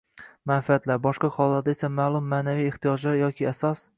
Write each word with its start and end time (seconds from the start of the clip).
manfaatlar, 0.51 1.01
boshqa 1.03 1.29
hollarda 1.35 1.75
esa 1.77 1.91
ma’lum 1.99 2.27
ma’naviy 2.33 2.73
ehtiyojlar 2.73 3.21
yoki 3.23 3.51
asos 3.55 3.85